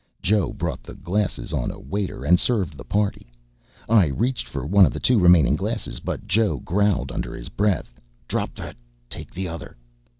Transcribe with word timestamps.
Joe 0.23 0.51
brought 0.51 0.81
the 0.81 0.95
glasses 0.95 1.53
on 1.53 1.69
a 1.69 1.77
waiter, 1.79 2.25
and 2.25 2.39
served 2.39 2.75
the 2.75 2.83
party. 2.83 3.27
I 3.87 4.07
reached 4.07 4.47
for 4.47 4.65
one 4.65 4.83
of 4.87 4.93
the 4.93 4.99
two 4.99 5.19
remaining 5.19 5.55
glasses, 5.55 5.99
but 5.99 6.25
Joe 6.25 6.57
growled 6.57 7.11
under 7.11 7.35
his 7.35 7.49
breath: 7.49 7.93
"Drop 8.27 8.55
that! 8.55 8.77
Take 9.11 9.31
the 9.31 9.47
other." 9.47 9.77